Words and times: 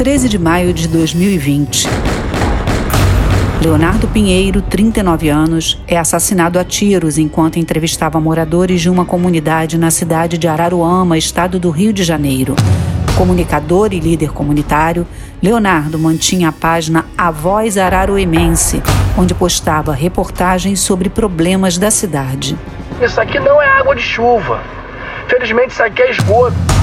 13 0.00 0.30
de 0.30 0.38
maio 0.38 0.72
de 0.72 0.88
2020. 0.88 1.86
Leonardo 3.60 4.08
Pinheiro, 4.08 4.62
39 4.62 5.28
anos, 5.28 5.78
é 5.86 5.98
assassinado 5.98 6.58
a 6.58 6.64
tiros 6.64 7.18
enquanto 7.18 7.58
entrevistava 7.58 8.18
moradores 8.18 8.80
de 8.80 8.88
uma 8.88 9.04
comunidade 9.04 9.76
na 9.76 9.90
cidade 9.90 10.38
de 10.38 10.48
Araruama, 10.48 11.18
estado 11.18 11.60
do 11.60 11.68
Rio 11.68 11.92
de 11.92 12.02
Janeiro. 12.02 12.56
Comunicador 13.14 13.92
e 13.92 14.00
líder 14.00 14.32
comunitário, 14.32 15.06
Leonardo 15.42 15.98
mantinha 15.98 16.48
a 16.48 16.52
página 16.52 17.04
A 17.18 17.30
Voz 17.30 17.76
Araruemense, 17.76 18.82
onde 19.18 19.34
postava 19.34 19.92
reportagens 19.92 20.80
sobre 20.80 21.10
problemas 21.10 21.76
da 21.76 21.90
cidade. 21.90 22.56
Isso 23.02 23.20
aqui 23.20 23.38
não 23.38 23.60
é 23.60 23.68
água 23.78 23.94
de 23.94 24.00
chuva. 24.00 24.62
Felizmente, 25.28 25.72
isso 25.72 25.82
aqui 25.82 26.00
é 26.00 26.10
esgoto. 26.10 26.79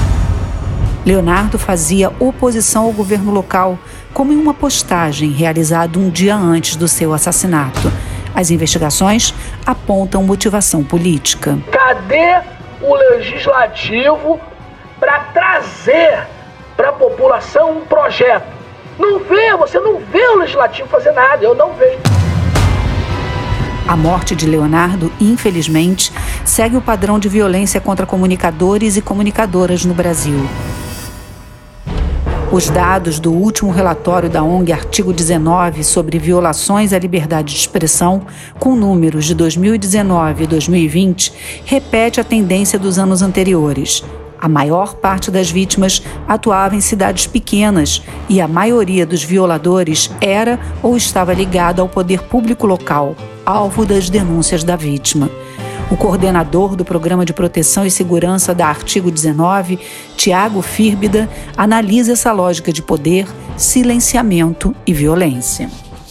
Leonardo 1.08 1.58
fazia 1.58 2.12
oposição 2.20 2.84
ao 2.84 2.92
governo 2.92 3.32
local, 3.32 3.78
como 4.12 4.30
em 4.30 4.36
uma 4.36 4.52
postagem 4.52 5.30
realizada 5.30 5.98
um 5.98 6.10
dia 6.10 6.36
antes 6.36 6.76
do 6.76 6.86
seu 6.86 7.14
assassinato. 7.14 7.90
As 8.34 8.50
investigações 8.50 9.32
apontam 9.64 10.22
motivação 10.22 10.84
política. 10.84 11.58
Cadê 11.72 12.42
o 12.82 12.94
legislativo 12.94 14.38
para 15.00 15.20
trazer 15.32 16.26
para 16.76 16.90
a 16.90 16.92
população 16.92 17.78
um 17.78 17.86
projeto? 17.86 18.46
Não 18.98 19.18
vê, 19.20 19.56
você 19.56 19.80
não 19.80 20.00
vê 20.12 20.28
o 20.28 20.36
legislativo 20.36 20.88
fazer 20.88 21.12
nada, 21.12 21.42
eu 21.42 21.54
não 21.54 21.72
vejo. 21.72 22.00
A 23.88 23.96
morte 23.96 24.36
de 24.36 24.44
Leonardo, 24.44 25.10
infelizmente, 25.18 26.12
segue 26.44 26.76
o 26.76 26.82
padrão 26.82 27.18
de 27.18 27.30
violência 27.30 27.80
contra 27.80 28.04
comunicadores 28.04 28.98
e 28.98 29.00
comunicadoras 29.00 29.86
no 29.86 29.94
Brasil. 29.94 30.46
Os 32.50 32.70
dados 32.70 33.20
do 33.20 33.30
último 33.30 33.70
relatório 33.70 34.30
da 34.30 34.42
ONG 34.42 34.72
Artigo 34.72 35.12
19 35.12 35.84
sobre 35.84 36.18
violações 36.18 36.94
à 36.94 36.98
liberdade 36.98 37.52
de 37.52 37.60
expressão, 37.60 38.22
com 38.58 38.74
números 38.74 39.26
de 39.26 39.34
2019 39.34 40.44
e 40.44 40.46
2020, 40.46 41.32
repete 41.66 42.22
a 42.22 42.24
tendência 42.24 42.78
dos 42.78 42.98
anos 42.98 43.20
anteriores. 43.20 44.02
A 44.40 44.48
maior 44.48 44.94
parte 44.94 45.30
das 45.30 45.50
vítimas 45.50 46.02
atuava 46.26 46.74
em 46.74 46.80
cidades 46.80 47.26
pequenas 47.26 48.02
e 48.30 48.40
a 48.40 48.48
maioria 48.48 49.04
dos 49.04 49.22
violadores 49.22 50.10
era 50.18 50.58
ou 50.82 50.96
estava 50.96 51.34
ligada 51.34 51.82
ao 51.82 51.88
poder 51.88 52.22
público 52.22 52.66
local, 52.66 53.14
alvo 53.44 53.84
das 53.84 54.08
denúncias 54.08 54.64
da 54.64 54.74
vítima. 54.74 55.28
O 55.90 55.96
coordenador 55.96 56.76
do 56.76 56.84
Programa 56.84 57.24
de 57.24 57.32
Proteção 57.32 57.86
e 57.86 57.90
Segurança 57.90 58.54
da 58.54 58.66
Artigo 58.66 59.10
19, 59.10 59.78
Tiago 60.16 60.60
Fírbida, 60.62 61.28
analisa 61.56 62.12
essa 62.12 62.32
lógica 62.32 62.72
de 62.72 62.82
poder, 62.82 63.26
silenciamento 63.56 64.74
e 64.86 64.92
violência 64.92 65.70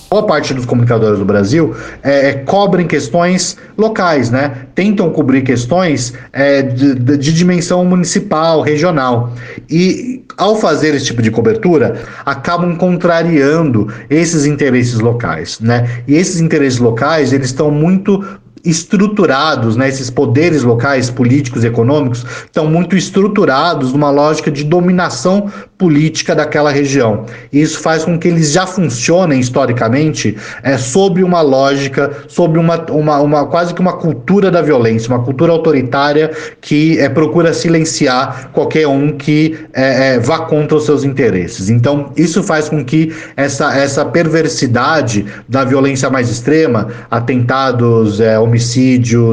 boa 0.09 0.25
parte 0.25 0.53
dos 0.53 0.65
comunicadores 0.65 1.19
do 1.19 1.25
Brasil 1.25 1.75
é, 2.01 2.29
é, 2.29 2.33
cobrem 2.33 2.87
questões 2.87 3.57
locais, 3.77 4.31
né? 4.31 4.67
Tentam 4.73 5.11
cobrir 5.11 5.41
questões 5.41 6.13
é, 6.31 6.61
de, 6.61 6.95
de, 6.95 7.33
dimensão 7.33 7.83
municipal, 7.83 8.61
regional. 8.61 9.33
E 9.69 10.23
ao 10.37 10.55
fazer 10.55 10.95
esse 10.95 11.05
tipo 11.05 11.21
de 11.21 11.29
cobertura, 11.29 12.02
acabam 12.25 12.75
contrariando 12.77 13.91
esses 14.09 14.45
interesses 14.45 14.99
locais, 14.99 15.59
né? 15.59 16.02
E 16.07 16.15
esses 16.15 16.39
interesses 16.39 16.79
locais, 16.79 17.33
eles 17.33 17.47
estão 17.47 17.69
muito 17.69 18.25
estruturados, 18.69 19.75
né, 19.75 19.87
esses 19.87 20.09
poderes 20.09 20.63
locais, 20.63 21.09
políticos 21.09 21.63
e 21.63 21.67
econômicos, 21.67 22.25
estão 22.45 22.67
muito 22.67 22.95
estruturados 22.95 23.93
numa 23.93 24.09
lógica 24.09 24.51
de 24.51 24.63
dominação 24.63 25.51
política 25.77 26.35
daquela 26.35 26.71
região. 26.71 27.25
E 27.53 27.61
isso 27.61 27.79
faz 27.79 28.03
com 28.03 28.17
que 28.17 28.27
eles 28.27 28.51
já 28.51 28.65
funcionem 28.65 29.39
historicamente 29.39 30.35
é, 30.63 30.77
sobre 30.77 31.23
uma 31.23 31.41
lógica, 31.41 32.11
sobre 32.27 32.59
uma, 32.59 32.83
uma, 32.92 33.21
uma 33.21 33.45
quase 33.45 33.73
que 33.73 33.81
uma 33.81 33.93
cultura 33.93 34.49
da 34.49 34.61
violência, 34.61 35.13
uma 35.13 35.23
cultura 35.23 35.52
autoritária 35.52 36.31
que 36.59 36.99
é, 36.99 37.08
procura 37.08 37.53
silenciar 37.53 38.49
qualquer 38.52 38.87
um 38.87 39.11
que 39.11 39.58
é, 39.73 40.15
é, 40.15 40.19
vá 40.19 40.39
contra 40.39 40.77
os 40.77 40.86
seus 40.86 41.03
interesses. 41.03 41.69
Então, 41.69 42.11
isso 42.17 42.42
faz 42.43 42.67
com 42.69 42.83
que 42.83 43.15
essa, 43.36 43.77
essa 43.77 44.03
perversidade 44.03 45.25
da 45.47 45.63
violência 45.63 46.09
mais 46.09 46.30
extrema, 46.30 46.87
atentados, 47.09 48.19
é, 48.19 48.39
homicídios 48.39 48.56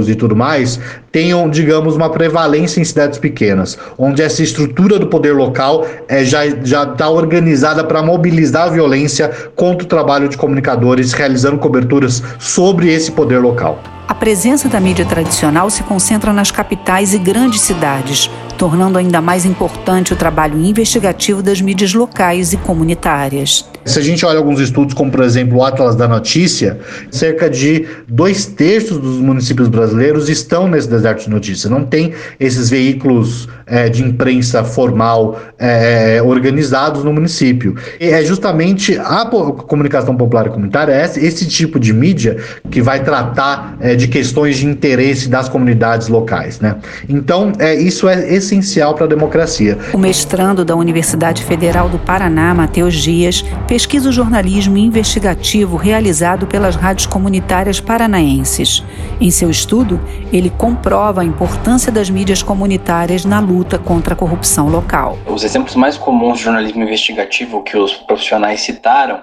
e 0.09 0.15
tudo 0.15 0.35
mais, 0.37 0.81
tenham, 1.11 1.49
digamos, 1.49 1.95
uma 1.97 2.11
prevalência 2.11 2.81
em 2.81 2.85
cidades 2.85 3.19
pequenas, 3.19 3.79
onde 3.97 4.23
essa 4.23 4.43
estrutura 4.43 4.99
do 4.99 5.07
poder 5.07 5.33
local 5.35 5.87
é, 6.09 6.25
já 6.25 6.45
está 6.45 7.09
organizada 7.09 7.85
para 7.85 8.03
mobilizar 8.03 8.69
a 8.69 8.71
violência 8.71 9.31
contra 9.55 9.85
o 9.85 9.89
trabalho 9.89 10.29
de 10.29 10.37
comunicadores, 10.37 11.13
realizando 11.13 11.59
coberturas 11.59 12.23
sobre 12.39 12.93
esse 12.93 13.13
poder 13.13 13.39
local. 13.39 13.81
A 14.07 14.15
presença 14.15 14.69
da 14.69 14.79
mídia 14.79 15.07
tradicional 15.07 15.71
se 15.71 15.83
concentra 15.83 16.33
nas 16.33 16.51
capitais 16.51 17.15
e 17.15 17.19
grandes 17.19 17.63
cidades, 17.63 18.31
tornando 18.57 18.99
ainda 18.99 19.21
mais 19.21 19.45
importante 19.45 20.13
o 20.13 20.17
trabalho 20.17 20.59
investigativo 20.59 21.43
das 21.43 21.61
mídias 21.61 21.93
locais 21.95 22.53
e 22.53 22.57
comunitárias. 22.57 23.69
Se 23.85 23.99
a 23.99 24.03
gente 24.03 24.25
olha 24.25 24.39
alguns 24.39 24.61
estudos, 24.61 24.95
como 24.95 25.11
por 25.11 25.23
exemplo 25.23 25.59
o 25.59 25.65
Atlas 25.65 25.95
da 25.95 26.09
Notícia, 26.09 26.81
cerca 27.11 27.51
de 27.51 27.87
dois 28.09 28.47
terços 28.47 28.99
dos 28.99 29.19
municípios 29.19 29.69
brasileiros 29.69 30.29
estão 30.29 30.67
nesse 30.67 30.89
deserto 30.89 31.25
de 31.25 31.31
notícia. 31.31 31.69
Não 31.69 31.85
tem 31.85 32.15
esses 32.41 32.71
veículos 32.71 33.49
é, 33.67 33.89
de 33.89 34.03
imprensa 34.03 34.63
formal 34.63 35.41
é, 35.59 36.21
organizados 36.23 37.05
no 37.05 37.13
município. 37.13 37.75
E 38.01 38.07
é 38.07 38.23
justamente 38.25 38.99
a 38.99 39.25
comunicação 39.67 40.17
popular 40.17 40.47
e 40.47 40.51
comunitária, 40.51 40.93
é 40.93 41.05
esse, 41.05 41.25
esse 41.25 41.47
tipo 41.47 41.79
de 41.81 41.93
mídia 41.93 42.37
que 42.71 42.83
vai 42.83 43.03
tratar 43.03 43.77
é, 43.81 43.95
de 43.95 44.09
questões 44.09 44.59
de 44.59 44.67
interesse 44.67 45.29
das 45.29 45.49
comunidades 45.49 46.09
locais. 46.09 46.61
Né? 46.61 46.77
Então, 47.09 47.53
é, 47.59 47.75
isso 47.75 48.09
é 48.09 48.35
essencial 48.35 48.95
para 48.95 49.05
a 49.05 49.09
democracia. 49.09 49.79
O 49.93 49.99
mestrando 49.99 50.65
da 50.65 50.77
Universidade 50.77 51.43
Federal 51.43 51.89
do 51.89 51.99
Paraná, 51.99 52.55
Matheus 52.55 52.95
Dias, 52.95 53.45
pesquisa 53.67 54.09
o 54.09 54.13
jornalismo 54.13 54.77
investigativo 54.77 55.77
realizado 55.77 56.47
pelas 56.47 56.77
rádios 56.77 57.07
comunitárias 57.07 57.81
paranaenses. 57.81 58.85
Em 59.21 59.31
seu 59.31 59.51
estudo, 59.51 60.01
ele 60.33 60.51
comprova 60.51 61.23
a 61.23 61.25
importância 61.25 61.91
das 61.91 62.11
mídias 62.11 62.43
comunitárias 62.43 63.25
na 63.25 63.41
luta 63.41 63.54
contra 63.79 64.15
a 64.15 64.17
corrupção 64.17 64.69
local. 64.69 65.19
Os 65.27 65.45
exemplos 65.45 65.75
mais 65.77 65.97
comuns 65.97 66.39
de 66.39 66.45
jornalismo 66.45 66.83
investigativo 66.83 67.63
que 67.63 67.77
os 67.77 67.95
profissionais 67.95 68.61
citaram 68.61 69.21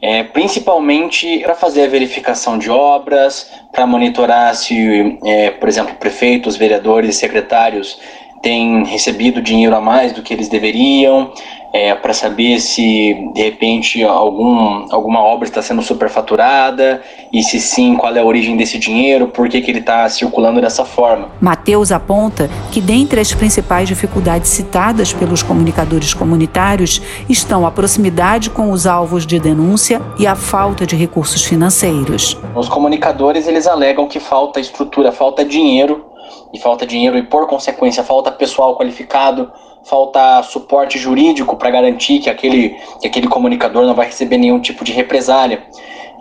é, 0.00 0.22
principalmente 0.22 1.40
para 1.40 1.54
fazer 1.54 1.84
a 1.84 1.88
verificação 1.88 2.58
de 2.58 2.70
obras, 2.70 3.50
para 3.72 3.86
monitorar 3.86 4.54
se, 4.54 5.18
é, 5.24 5.50
por 5.50 5.68
exemplo, 5.68 5.94
prefeitos, 5.96 6.56
vereadores, 6.56 7.16
secretários 7.16 7.98
têm 8.42 8.84
recebido 8.84 9.42
dinheiro 9.42 9.74
a 9.74 9.80
mais 9.80 10.12
do 10.12 10.22
que 10.22 10.32
eles 10.32 10.48
deveriam, 10.48 11.32
é, 11.72 11.94
para 11.94 12.14
saber 12.14 12.60
se 12.60 13.14
de 13.34 13.42
repente 13.42 14.02
algum, 14.02 14.86
alguma 14.90 15.20
obra 15.20 15.46
está 15.46 15.60
sendo 15.60 15.82
superfaturada 15.82 17.02
e 17.32 17.42
se 17.42 17.60
sim, 17.60 17.94
qual 17.96 18.14
é 18.16 18.20
a 18.20 18.24
origem 18.24 18.56
desse 18.56 18.78
dinheiro, 18.78 19.28
por 19.28 19.48
que, 19.48 19.60
que 19.60 19.70
ele 19.70 19.80
está 19.80 20.08
circulando 20.08 20.60
dessa 20.60 20.84
forma. 20.84 21.28
Mateus 21.40 21.92
aponta 21.92 22.48
que 22.72 22.80
dentre 22.80 23.20
as 23.20 23.34
principais 23.34 23.86
dificuldades 23.86 24.50
citadas 24.50 25.12
pelos 25.12 25.42
comunicadores 25.42 26.14
comunitários 26.14 27.02
estão 27.28 27.66
a 27.66 27.70
proximidade 27.70 28.50
com 28.50 28.70
os 28.70 28.86
alvos 28.86 29.26
de 29.26 29.38
denúncia 29.38 30.00
e 30.18 30.26
a 30.26 30.34
falta 30.34 30.86
de 30.86 30.96
recursos 30.96 31.44
financeiros. 31.44 32.38
Os 32.54 32.68
comunicadores 32.68 33.46
eles 33.46 33.66
alegam 33.66 34.08
que 34.08 34.18
falta 34.18 34.58
estrutura, 34.58 35.12
falta 35.12 35.44
dinheiro 35.44 36.07
e 36.52 36.58
falta 36.58 36.86
dinheiro 36.86 37.18
e 37.18 37.22
por 37.22 37.46
consequência 37.46 38.02
falta 38.02 38.30
pessoal 38.30 38.76
qualificado 38.76 39.52
falta 39.84 40.42
suporte 40.42 40.98
jurídico 40.98 41.56
para 41.56 41.70
garantir 41.70 42.20
que 42.20 42.28
aquele, 42.28 42.76
que 43.00 43.06
aquele 43.06 43.26
comunicador 43.26 43.86
não 43.86 43.94
vai 43.94 44.06
receber 44.06 44.36
nenhum 44.36 44.60
tipo 44.60 44.84
de 44.84 44.92
represália. 44.92 45.62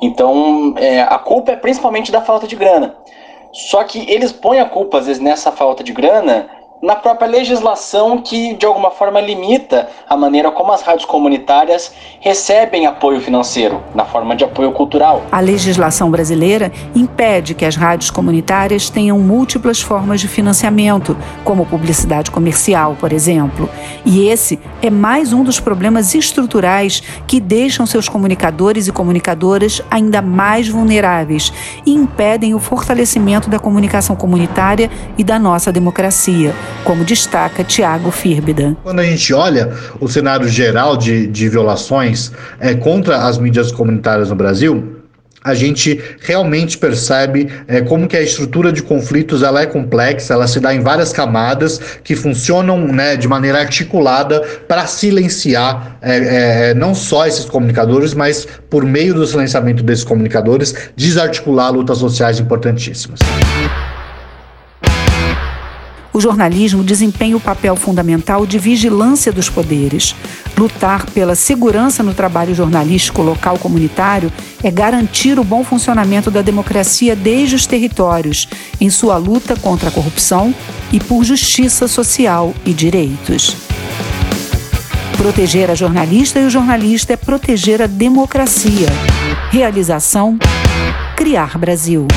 Então, 0.02 0.74
é, 0.78 1.02
a 1.02 1.20
culpa 1.20 1.52
é 1.52 1.56
principalmente 1.56 2.12
da 2.12 2.22
falta 2.22 2.48
de 2.48 2.56
grana. 2.56 2.96
Só 3.52 3.84
que 3.84 4.10
eles 4.10 4.32
põem 4.32 4.60
a 4.60 4.66
culpa, 4.66 5.00
às 5.00 5.08
vezes, 5.08 5.22
nessa 5.22 5.52
falta 5.52 5.84
de 5.84 5.92
grana 5.92 6.50
na 6.82 6.96
própria 6.96 7.28
legislação 7.28 8.20
que 8.20 8.54
de 8.54 8.66
alguma 8.66 8.92
forma 8.92 9.20
limita 9.20 9.90
a 10.08 10.16
maneira 10.16 10.52
como 10.52 10.72
as 10.72 10.82
rádios 10.82 11.06
comunitárias 11.06 11.92
recebem 12.20 12.86
apoio 12.86 13.20
financeiro, 13.20 13.82
na 13.96 14.06
forma 14.06 14.36
de 14.36 14.44
apoio 14.44 14.72
cultural. 14.72 15.24
A 15.32 15.40
legislação 15.40 16.12
brasileira 16.12 16.72
impede 16.96 17.56
que 17.56 17.66
as 17.66 17.76
rádios 17.76 18.12
comunitárias 18.12 18.90
tenham 18.90 19.20
múltiplas 19.20 19.82
formas 19.82 20.22
de 20.22 20.28
financiamento, 20.28 21.18
como 21.44 21.66
publicidade 21.66 22.30
comercial, 22.30 22.96
por 23.00 23.12
exemplo. 23.12 23.70
E 24.06 24.28
esse 24.28 24.60
é 24.82 24.90
mais 24.90 25.34
um 25.34 25.44
dos 25.44 25.60
problemas 25.60 26.14
estruturais 26.14 27.02
que 27.26 27.40
deixam 27.40 27.86
seus 27.86 28.08
comunicadores 28.08 28.88
e 28.88 28.92
comunicadoras 28.92 29.82
ainda 29.90 30.22
mais 30.22 30.68
vulneráveis 30.68 31.52
e 31.86 31.94
impedem 31.94 32.54
o 32.54 32.60
fortalecimento 32.60 33.50
da 33.50 33.60
comunicação 33.60 34.16
comunitária 34.16 34.90
e 35.18 35.24
da 35.24 35.40
nossa 35.40 35.72
democracia 35.72 36.54
como 36.84 37.04
destaca 37.04 37.64
Tiago 37.64 38.12
Firbida. 38.12 38.76
Quando 38.84 39.00
a 39.00 39.04
gente 39.04 39.34
olha 39.34 39.74
o 40.00 40.08
cenário 40.08 40.48
geral 40.48 40.96
de, 40.96 41.28
de 41.28 41.50
violações 41.50 42.32
é, 42.60 42.74
contra 42.76 43.18
as 43.26 43.38
mídias 43.38 43.72
comunitárias 43.72 44.30
no 44.30 44.36
Brasil, 44.36 44.98
a 45.48 45.54
gente 45.54 46.02
realmente 46.20 46.78
percebe 46.78 47.50
é, 47.68 47.82
como 47.82 48.08
que 48.08 48.18
a 48.18 48.22
estrutura 48.22 48.72
de 48.72 48.84
conflitos 48.84 49.44
ela 49.44 49.62
é 49.62 49.66
complexa, 49.66 50.34
ela 50.34 50.48
se 50.48 50.60
dá 50.60 50.74
em 50.74 50.82
várias 50.82 51.14
camadas 51.14 51.80
que 52.04 52.16
funcionam 52.16 52.80
né, 52.88 53.16
de 53.16 53.28
maneira 53.28 53.60
articulada 53.60 54.42
para 54.68 54.86
silenciar 54.88 55.98
é, 56.02 56.70
é, 56.70 56.74
não 56.74 56.94
só 56.94 57.26
esses 57.26 57.46
comunicadores, 57.46 58.14
mas 58.14 58.48
por 58.70 58.84
meio 58.84 59.14
do 59.14 59.26
silenciamento 59.26 59.84
desses 59.84 60.04
comunicadores, 60.04 60.92
desarticular 60.96 61.72
lutas 61.72 62.00
sociais 62.00 62.40
importantíssimas 62.40 63.20
o 66.18 66.20
jornalismo 66.20 66.84
desempenha 66.84 67.38
o 67.38 67.40
papel 67.40 67.76
fundamental 67.76 68.44
de 68.44 68.58
vigilância 68.58 69.32
dos 69.32 69.52
poderes. 69.52 70.16
Lutar 70.58 71.06
pela 71.12 71.36
segurança 71.36 72.02
no 72.02 72.12
trabalho 72.12 72.56
jornalístico 72.56 73.22
local 73.22 73.60
comunitário 73.60 74.34
é 74.64 74.72
garantir 74.72 75.38
o 75.38 75.44
bom 75.44 75.64
funcionamento 75.64 76.32
da 76.32 76.42
democracia 76.42 77.16
desde 77.16 77.56
os 77.56 77.68
territórios, 77.68 78.50
em 78.82 78.90
sua 78.90 79.16
luta 79.18 79.56
contra 79.58 79.90
a 79.90 79.92
corrupção 79.92 80.56
e 80.92 81.00
por 81.00 81.24
justiça 81.24 81.88
social 81.88 82.52
e 82.66 82.74
direitos. 82.74 83.56
Proteger 85.18 85.70
a 85.70 85.76
jornalista 85.76 86.40
e 86.40 86.48
o 86.48 86.50
jornalista 86.50 87.14
é 87.14 87.16
proteger 87.16 87.80
a 87.80 87.86
democracia. 87.86 88.88
Realização: 89.52 90.40
Criar 91.16 91.60
Brasil. 91.60 92.08